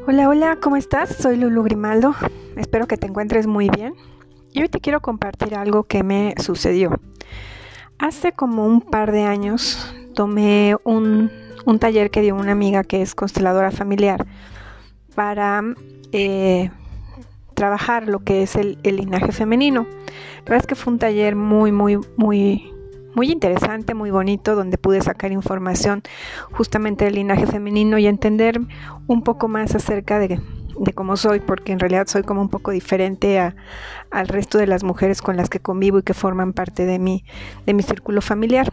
Hola, 0.00 0.28
hola, 0.28 0.58
¿cómo 0.60 0.76
estás? 0.76 1.14
Soy 1.16 1.36
Lulu 1.36 1.62
Grimaldo. 1.62 2.14
Espero 2.56 2.88
que 2.88 2.96
te 2.96 3.06
encuentres 3.06 3.46
muy 3.46 3.68
bien. 3.68 3.94
Y 4.52 4.62
hoy 4.62 4.68
te 4.68 4.80
quiero 4.80 5.00
compartir 5.00 5.54
algo 5.54 5.84
que 5.84 6.02
me 6.02 6.34
sucedió. 6.38 6.98
Hace 7.98 8.32
como 8.32 8.66
un 8.66 8.80
par 8.80 9.12
de 9.12 9.22
años 9.22 9.94
tomé 10.14 10.74
un, 10.82 11.30
taller 11.78 12.10
que 12.10 12.20
dio 12.20 12.34
una 12.34 12.50
amiga 12.50 12.82
que 12.82 13.00
es 13.00 13.14
consteladora 13.14 13.70
familiar 13.70 14.26
para 15.14 15.62
eh, 16.10 16.70
trabajar 17.54 18.08
lo 18.08 18.18
que 18.24 18.42
es 18.42 18.56
el, 18.56 18.78
el 18.82 18.96
linaje 18.96 19.30
femenino. 19.30 19.86
La 20.38 20.42
verdad 20.46 20.60
es 20.60 20.66
que 20.66 20.74
fue 20.74 20.92
un 20.92 20.98
taller 20.98 21.36
muy, 21.36 21.70
muy, 21.70 22.00
muy 22.16 22.72
muy 23.14 23.30
interesante, 23.30 23.94
muy 23.94 24.10
bonito, 24.10 24.54
donde 24.54 24.78
pude 24.78 25.00
sacar 25.00 25.32
información 25.32 26.02
justamente 26.52 27.04
del 27.04 27.14
linaje 27.14 27.46
femenino 27.46 27.98
y 27.98 28.06
entender 28.06 28.60
un 29.06 29.22
poco 29.22 29.48
más 29.48 29.74
acerca 29.74 30.18
de, 30.18 30.40
cómo 30.94 31.16
soy, 31.16 31.40
porque 31.40 31.72
en 31.72 31.78
realidad 31.78 32.06
soy 32.06 32.22
como 32.22 32.40
un 32.40 32.48
poco 32.48 32.70
diferente 32.70 33.38
al 33.38 34.28
resto 34.28 34.58
de 34.58 34.66
las 34.66 34.82
mujeres 34.84 35.20
con 35.22 35.36
las 35.36 35.50
que 35.50 35.60
convivo 35.60 35.98
y 35.98 36.02
que 36.02 36.14
forman 36.14 36.52
parte 36.52 36.86
de 36.86 36.98
mi, 36.98 37.24
de 37.66 37.74
mi 37.74 37.82
círculo 37.82 38.22
familiar. 38.22 38.72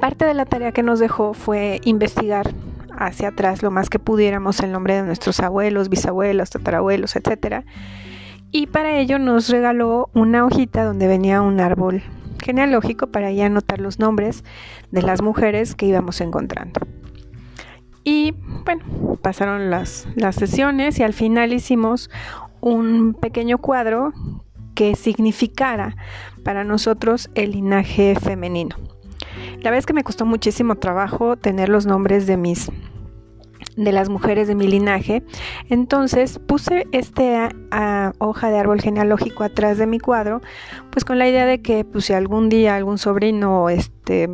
Parte 0.00 0.24
de 0.24 0.34
la 0.34 0.44
tarea 0.44 0.72
que 0.72 0.82
nos 0.82 0.98
dejó 0.98 1.34
fue 1.34 1.80
investigar 1.84 2.52
hacia 2.96 3.28
atrás 3.28 3.62
lo 3.62 3.70
más 3.70 3.88
que 3.88 3.98
pudiéramos 3.98 4.60
el 4.60 4.72
nombre 4.72 4.94
de 4.94 5.02
nuestros 5.02 5.40
abuelos, 5.40 5.88
bisabuelos, 5.88 6.50
tatarabuelos, 6.50 7.16
etcétera. 7.16 7.64
Y 8.50 8.66
para 8.66 8.98
ello 8.98 9.18
nos 9.18 9.48
regaló 9.48 10.10
una 10.14 10.44
hojita 10.44 10.84
donde 10.84 11.08
venía 11.08 11.42
un 11.42 11.60
árbol 11.60 12.02
genealógico 12.44 13.08
para 13.08 13.32
ya 13.32 13.46
anotar 13.46 13.80
los 13.80 13.98
nombres 13.98 14.44
de 14.90 15.02
las 15.02 15.22
mujeres 15.22 15.74
que 15.74 15.86
íbamos 15.86 16.20
encontrando. 16.20 16.80
Y 18.04 18.34
bueno, 18.64 18.84
pasaron 19.22 19.70
las, 19.70 20.06
las 20.14 20.36
sesiones 20.36 20.98
y 20.98 21.02
al 21.02 21.14
final 21.14 21.52
hicimos 21.52 22.10
un 22.60 23.14
pequeño 23.14 23.58
cuadro 23.58 24.12
que 24.74 24.94
significara 24.94 25.96
para 26.44 26.64
nosotros 26.64 27.30
el 27.34 27.52
linaje 27.52 28.14
femenino. 28.20 28.76
La 29.56 29.70
verdad 29.70 29.78
es 29.78 29.86
que 29.86 29.94
me 29.94 30.04
costó 30.04 30.26
muchísimo 30.26 30.76
trabajo 30.76 31.36
tener 31.36 31.70
los 31.70 31.86
nombres 31.86 32.26
de 32.26 32.36
mis 32.36 32.70
de 33.76 33.92
las 33.92 34.08
mujeres 34.08 34.48
de 34.48 34.54
mi 34.54 34.66
linaje. 34.66 35.22
Entonces 35.68 36.38
puse 36.38 36.86
esta 36.92 37.50
hoja 38.18 38.50
de 38.50 38.58
árbol 38.58 38.80
genealógico 38.80 39.44
atrás 39.44 39.78
de 39.78 39.86
mi 39.86 39.98
cuadro, 39.98 40.40
pues 40.90 41.04
con 41.04 41.18
la 41.18 41.28
idea 41.28 41.46
de 41.46 41.60
que 41.60 41.84
pues, 41.84 42.06
si 42.06 42.12
algún 42.12 42.48
día 42.48 42.76
algún 42.76 42.98
sobrino, 42.98 43.68
este 43.68 44.28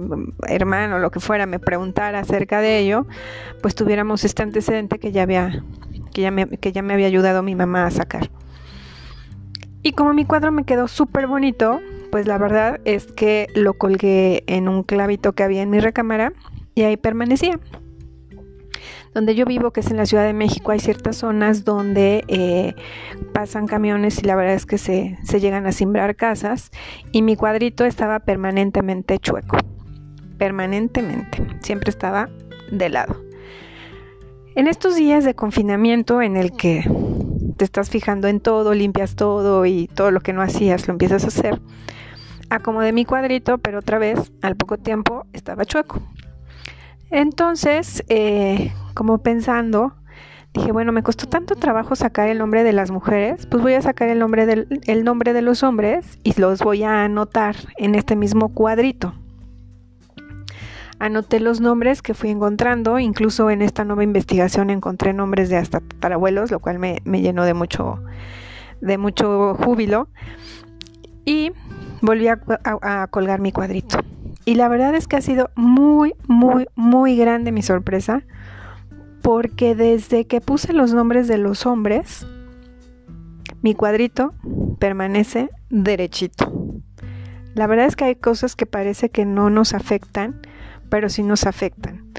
hermano, 0.48 0.98
lo 0.98 1.10
que 1.10 1.20
fuera, 1.20 1.47
me 1.47 1.58
preguntara 1.58 2.20
acerca 2.20 2.60
de 2.60 2.78
ello, 2.78 3.06
pues 3.62 3.74
tuviéramos 3.74 4.24
este 4.24 4.42
antecedente 4.42 4.98
que 4.98 5.12
ya 5.12 5.22
había, 5.22 5.64
que 6.12 6.22
ya 6.22 6.30
me, 6.30 6.47
que 6.47 6.72
ya 6.72 6.82
me 6.82 6.94
había 6.94 7.06
ayudado 7.06 7.42
mi 7.42 7.54
mamá 7.54 7.86
a 7.86 7.91
sacar. 7.91 8.30
Y 9.82 9.92
como 9.92 10.12
mi 10.12 10.27
cuadro 10.27 10.52
me 10.52 10.64
quedó 10.64 10.88
súper 10.88 11.27
bonito, 11.27 11.80
pues 12.10 12.27
la 12.27 12.36
verdad 12.36 12.80
es 12.84 13.06
que 13.06 13.47
lo 13.54 13.75
colgué 13.75 14.44
en 14.47 14.69
un 14.69 14.82
clavito 14.82 15.32
que 15.32 15.42
había 15.42 15.62
en 15.62 15.70
mi 15.70 15.80
recámara 15.80 16.34
y 16.75 16.82
ahí 16.82 16.97
permanecía 16.98 17.58
donde 19.14 19.34
yo 19.34 19.44
vivo, 19.44 19.72
que 19.72 19.80
es 19.80 19.91
en 19.91 19.97
la 19.97 20.06
Ciudad 20.06 20.25
de 20.25 20.33
México, 20.33 20.70
hay 20.70 20.80
ciertas 20.80 21.16
zonas 21.16 21.64
donde 21.64 22.25
eh, 22.28 22.75
pasan 23.33 23.66
camiones 23.66 24.19
y 24.19 24.27
la 24.27 24.36
verdad 24.36 24.55
es 24.55 24.66
que 24.66 24.78
se, 24.78 25.19
se 25.25 25.41
llegan 25.41 25.66
a 25.66 25.72
simbrar 25.72 26.16
casas 26.16 26.70
y 27.12 27.22
mi 27.22 27.36
cuadrito 27.36 27.84
estaba 27.84 28.20
permanentemente 28.20 29.19
chueco, 29.19 29.56
permanentemente, 30.38 31.47
siempre 31.61 31.91
estaba 31.91 32.31
de 32.71 32.88
lado. 32.88 33.21
En 34.54 34.66
estos 34.66 34.97
días 34.97 35.25
de 35.25 35.34
confinamiento 35.34 36.22
en 36.22 36.37
el 36.37 36.53
que 36.53 36.84
te 37.56 37.65
estás 37.65 37.91
fijando 37.91 38.28
en 38.28 38.41
todo, 38.41 38.75
limpias 38.75 39.16
todo 39.16 39.66
y 39.66 39.88
todo 39.88 40.10
lo 40.10 40.21
que 40.21 40.32
no 40.32 40.42
hacías 40.42 40.87
lo 40.87 40.92
empiezas 40.92 41.25
a 41.25 41.28
hacer, 41.28 41.60
acomodé 42.48 42.92
mi 42.92 43.04
cuadrito, 43.04 43.59
pero 43.59 43.78
otra 43.78 43.98
vez 43.98 44.32
al 44.42 44.56
poco 44.56 44.77
tiempo 44.77 45.27
estaba 45.32 45.65
chueco. 45.65 46.00
Entonces, 47.10 48.04
eh, 48.09 48.72
como 49.00 49.16
pensando, 49.16 49.94
dije, 50.53 50.72
bueno, 50.72 50.93
me 50.93 51.03
costó 51.03 51.27
tanto 51.27 51.55
trabajo 51.55 51.97
sacar 51.97 52.28
el 52.28 52.37
nombre 52.37 52.65
de 52.65 52.75
las 52.75 52.91
mujeres, 52.91 53.47
pues 53.47 53.62
voy 53.62 53.72
a 53.72 53.81
sacar 53.81 54.11
el 54.11 54.19
nombre, 54.19 54.44
del, 54.44 54.69
el 54.87 55.05
nombre 55.05 55.33
de 55.33 55.41
los 55.41 55.62
hombres 55.62 56.19
y 56.22 56.38
los 56.38 56.59
voy 56.59 56.83
a 56.83 57.05
anotar 57.05 57.56
en 57.78 57.94
este 57.94 58.15
mismo 58.15 58.50
cuadrito. 58.50 59.15
Anoté 60.99 61.41
los 61.41 61.62
nombres 61.62 62.03
que 62.03 62.12
fui 62.12 62.28
encontrando, 62.28 62.99
incluso 62.99 63.49
en 63.49 63.62
esta 63.62 63.87
nueva 63.87 64.05
investigación 64.05 64.69
encontré 64.69 65.15
nombres 65.15 65.49
de 65.49 65.56
hasta 65.56 65.81
tatarabuelos, 65.81 66.50
lo 66.50 66.59
cual 66.60 66.78
me, 66.78 67.00
llenó 67.06 67.47
de 67.47 67.55
mucho, 67.55 68.05
de 68.83 68.99
mucho 68.99 69.55
júbilo. 69.55 70.09
Y 71.25 71.53
volví 72.03 72.28
a 72.28 73.06
colgar 73.09 73.41
mi 73.41 73.50
cuadrito. 73.50 73.99
Y 74.44 74.56
la 74.56 74.69
verdad 74.69 74.94
es 74.94 75.09
que 75.09 75.16
ha 75.16 75.22
sido 75.22 75.49
muy, 75.55 76.12
muy, 76.28 76.66
muy 76.75 77.16
grande 77.16 77.50
mi 77.50 77.62
sorpresa 77.62 78.25
porque 79.30 79.76
desde 79.76 80.26
que 80.26 80.41
puse 80.41 80.72
los 80.72 80.92
nombres 80.92 81.28
de 81.28 81.38
los 81.38 81.64
hombres, 81.64 82.26
mi 83.62 83.76
cuadrito 83.76 84.34
permanece 84.80 85.50
derechito. 85.68 86.52
La 87.54 87.68
verdad 87.68 87.86
es 87.86 87.94
que 87.94 88.06
hay 88.06 88.16
cosas 88.16 88.56
que 88.56 88.66
parece 88.66 89.08
que 89.08 89.24
no 89.26 89.48
nos 89.48 89.72
afectan, 89.72 90.41
pero 90.88 91.08
sí 91.08 91.22
nos 91.22 91.46
afectan. 91.46 92.10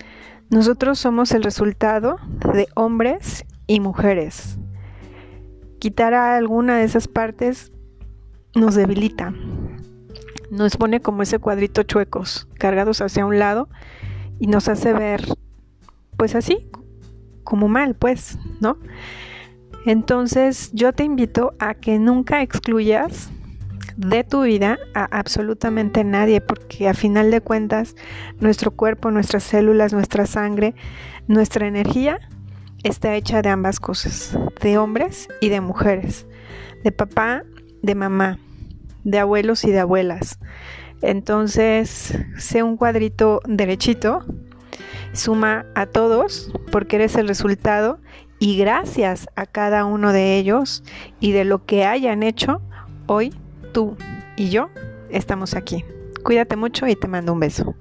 Nosotros 0.49 0.99
somos 0.99 1.33
el 1.33 1.44
resultado 1.44 2.16
de 2.53 2.69
hombres 2.75 3.43
y 3.67 3.81
mujeres. 3.81 4.57
Quitar 5.79 6.13
a 6.13 6.38
alguna 6.38 6.78
de 6.78 6.85
esas 6.85 7.09
partes 7.09 7.73
nos 8.55 8.73
debilita. 8.75 9.33
Nos 10.49 10.78
pone 10.78 11.01
como 11.01 11.23
ese 11.23 11.39
cuadrito 11.39 11.83
chuecos, 11.83 12.47
cargados 12.57 13.01
hacia 13.01 13.25
un 13.25 13.38
lado 13.38 13.67
y 14.39 14.47
nos 14.47 14.69
hace 14.69 14.93
ver 14.93 15.25
pues 16.16 16.35
así, 16.35 16.69
como 17.51 17.67
mal, 17.67 17.95
pues, 17.95 18.39
¿no? 18.62 18.78
Entonces 19.85 20.72
yo 20.72 20.94
te 20.94 21.03
invito 21.03 21.53
a 21.59 21.73
que 21.73 22.00
nunca 22.00 22.41
excluyas 22.41 23.29
de 23.97 24.23
tu 24.23 24.44
vida 24.44 24.79
a 24.94 25.03
absolutamente 25.03 26.06
nadie, 26.06 26.40
porque 26.40 26.88
a 26.88 26.94
final 26.94 27.29
de 27.29 27.41
cuentas 27.41 27.97
nuestro 28.40 28.72
cuerpo, 28.72 29.11
nuestras 29.11 29.44
células, 29.44 29.91
nuestra 29.91 30.25
sangre, 30.28 30.75
nuestra 31.28 31.67
energía 31.67 32.22
está 32.84 33.16
hecha 33.16 33.41
de 33.41 33.50
ambas 33.50 33.81
cosas, 33.81 34.40
de 34.61 34.78
hombres 34.78 35.28
y 35.41 35.50
de 35.50 35.59
mujeres, 35.59 36.28
de 36.85 36.94
papá, 36.94 37.44
de 37.81 37.95
mamá, 37.95 38.40
de 39.03 39.19
abuelos 39.19 39.66
y 39.66 39.72
de 39.72 39.81
abuelas. 39.81 40.40
Entonces, 41.01 42.17
sé 42.38 42.63
un 42.63 42.78
cuadrito 42.78 43.41
derechito 43.45 44.23
Suma 45.14 45.66
a 45.76 45.86
todos 45.86 46.52
porque 46.72 46.98
eres 46.98 47.16
el 47.16 47.28
resultado 47.28 48.00
y 48.40 48.58
gracias 48.58 49.28
a 49.36 49.46
cada 49.46 49.86
uno 49.86 50.14
de 50.14 50.38
ellos 50.38 50.84
y 51.20 51.32
de 51.32 51.46
lo 51.46 51.66
que 51.66 51.86
hayan 51.86 52.24
hecho, 52.24 52.62
hoy 53.06 53.34
tú 53.72 53.98
y 54.36 54.50
yo 54.50 54.70
estamos 55.09 55.54
aquí. 55.54 55.86
Cuídate 56.24 56.56
mucho 56.56 56.88
y 56.88 56.96
te 56.96 57.08
mando 57.08 57.34
un 57.34 57.40
beso. 57.40 57.76